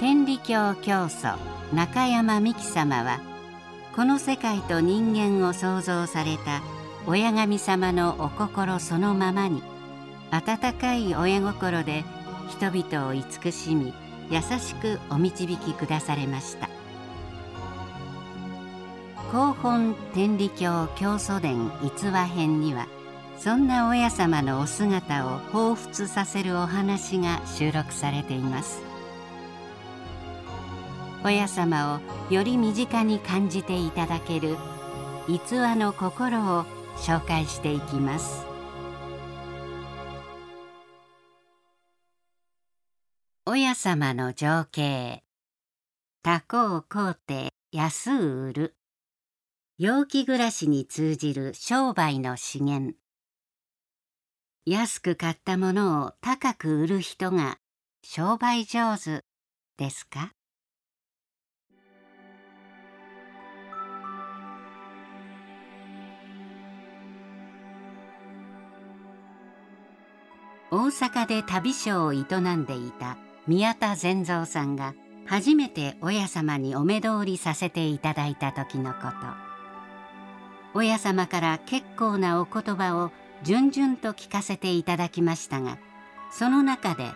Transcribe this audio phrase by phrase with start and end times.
[0.00, 1.36] 天理教教祖
[1.72, 3.18] 中山美紀様は
[3.96, 6.62] この世界と人間を創造された
[7.06, 9.60] 親神様のお心そのままに
[10.30, 12.04] 温かい親心で
[12.48, 13.92] 人々を慈しみ
[14.30, 16.68] 優しくお導きくだされました。
[19.32, 22.86] 広本天理教教祖伝逸話編には
[23.36, 28.87] そんな親様のお姿を彷彿させるお話が収録されています。
[31.24, 32.00] 親様
[32.30, 34.56] をより身近に感じていただける
[35.26, 36.64] 逸話の心を
[36.96, 38.46] 紹介していきます。
[43.44, 45.24] 親様の情景。
[46.22, 48.76] 他行皇帝安売る。
[49.78, 52.94] 陽気暮らしに通じる商売の資源。
[54.66, 57.58] 安く買ったものを高く売る人が
[58.02, 59.24] 商売上手
[59.76, 60.32] ですか？
[70.70, 73.16] 大阪で旅商を営んでいた
[73.46, 74.94] 宮田善三さんが
[75.26, 79.48] 初めて親様にお目通りさせていただいた時のこと。
[80.74, 83.10] 親様から結構なお言葉を
[83.42, 85.78] 順々と聞かせていただきましたが
[86.30, 87.10] その中で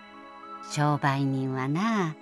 [0.70, 2.14] 「商売人はな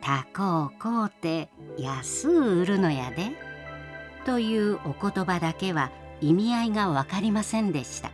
[0.00, 3.32] タコを買うて安う売るのやで」
[4.26, 8.10] というお言葉だけは意味合いが分かりませんでした。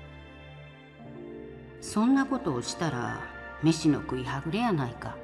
[1.80, 3.20] そんなことをしたら
[3.62, 5.16] 飯の食いはぐれやないか。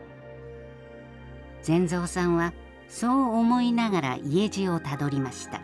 [1.63, 2.53] 善蔵さんは
[2.89, 5.61] そう思いながら家路をたどりました。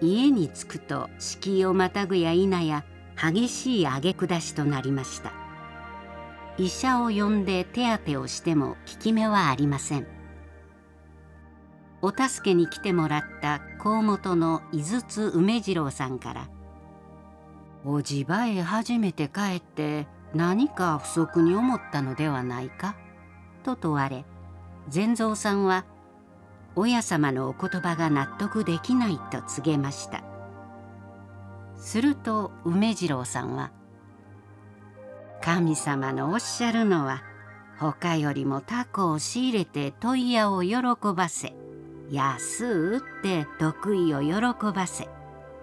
[0.00, 2.84] 家に着くと敷居をまたぐや否や
[3.16, 5.32] 激しい上げ下しとなりました。
[6.58, 10.06] 医者を呼んで手当てをしても効き目はありません。
[12.02, 16.48] お助けに来てもらった河本の井筒梅次郎さんから
[17.84, 22.94] 「おじばへ初めて帰って何か不足に思ったのではないか?」
[23.64, 24.24] と問われ
[24.88, 25.84] 善蔵さんは
[26.74, 30.22] 親様のお言葉が納得できないと告げました
[31.76, 33.70] すると梅次郎さんは
[35.42, 37.22] 「神様のおっしゃるのは
[37.78, 40.76] 他よりもタコを仕入れて問屋を喜
[41.14, 41.52] ばせ
[42.10, 45.08] 安うって得意を喜ばせ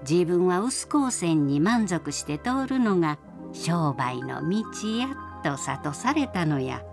[0.08, 3.20] 自分は薄光線に満足して通るのが
[3.54, 4.64] 商売の道
[4.98, 5.10] や」
[5.44, 6.84] と諭されたのや。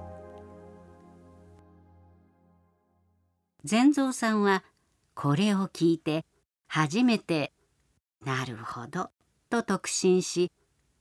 [3.64, 4.62] 善蔵さんは
[5.14, 6.24] これを聞いて
[6.68, 7.52] 初めて
[8.24, 9.10] 「なるほど」
[9.50, 10.52] と特進し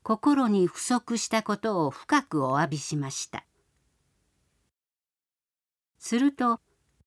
[0.02, 3.46] 心に不足したことを深くお詫びしました
[6.00, 6.60] すると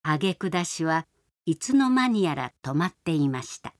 [0.03, 1.07] 挙句下しは
[1.45, 3.75] いつの間にやら止まっていました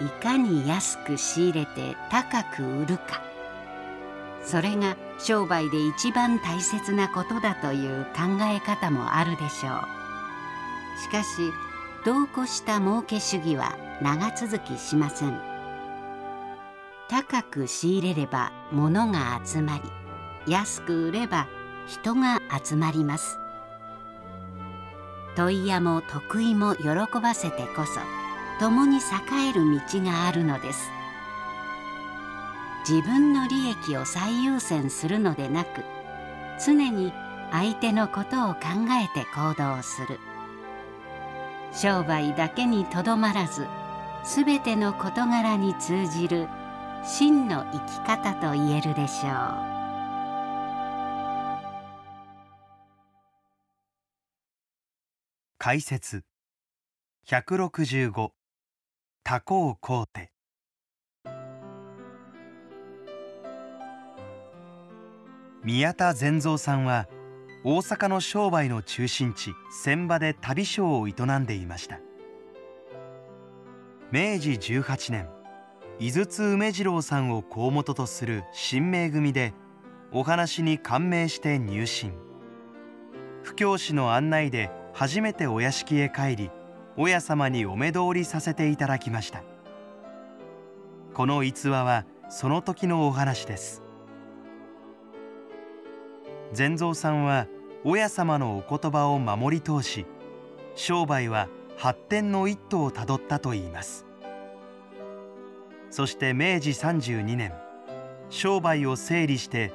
[0.00, 3.20] いかに安く仕入れて高く売るか。
[4.42, 11.00] それが商売で一番大切なことだという考え方もあるでしょう。
[11.00, 11.52] しかし
[12.04, 15.38] 度を越した儲け主義は長続きしません。
[17.08, 19.80] 高く仕入れれば物が集ま
[20.46, 21.46] り安く売れば
[21.86, 23.38] 人が集まります。
[25.36, 26.88] 問屋も得意も喜
[27.22, 28.00] ばせてこそ
[28.58, 29.00] 共に栄
[29.50, 30.90] える道があるのです。
[32.88, 35.84] 自分の利益を最優先するのでなく
[36.64, 37.12] 常に
[37.52, 38.60] 相手のことを考
[38.90, 40.18] えて行動する。
[41.72, 43.66] 商売だけにとどまらず
[44.24, 46.48] 全ての事柄に通じる
[47.04, 49.78] 真の生き方と言えるでしょう。
[55.58, 56.24] 解説。
[57.26, 58.37] 165
[59.30, 60.30] タコを買うて。
[65.62, 67.06] 宮田善三さんは
[67.62, 72.00] 大阪の商売の中心地船場で旅商を営んでいました。
[74.10, 75.28] 明治18年
[75.98, 79.52] 井筒梅次郎さんを講元とする新名組で
[80.10, 82.14] お話に感銘して入信。
[83.42, 86.50] 布教師の案内で初めてお屋敷へ帰り
[87.00, 89.44] 親様にお目通りさせていただきました。
[91.14, 93.84] この逸話はその時のお話です。
[96.52, 97.46] 善蔵さんは
[97.84, 100.06] 親様のお言葉を守り通し
[100.74, 104.04] 商売は発展の一途をたどったといいます。
[105.90, 107.54] そして明治32年
[108.28, 109.72] 商売を整理して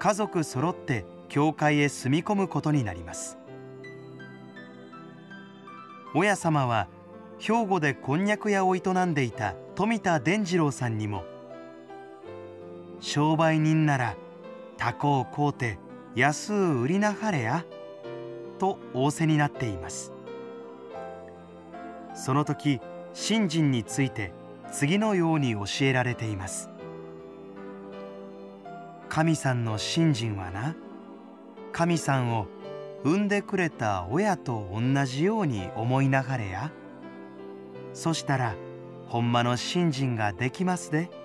[0.00, 3.38] 家族揃って教会へ住み込むことになります。
[6.16, 6.86] 親様は
[7.40, 11.24] 兵庫でこんにゃく屋を営んでいた富田伝次郎さんにも
[13.00, 14.14] 「商売人なら
[14.76, 15.78] タコを買うて
[16.14, 17.64] 安う売りなはれや」
[18.60, 20.12] と仰せになっています。
[22.14, 22.80] その時
[23.12, 24.32] 信心について
[24.70, 26.70] 次のように教えられています。
[29.08, 30.76] 神さんの信心はな
[31.72, 32.46] 神さんを
[33.04, 36.72] 産んでくれた親と同じように思いながれや
[37.92, 38.56] そしたら
[39.06, 41.23] ほんまの信心ができますで。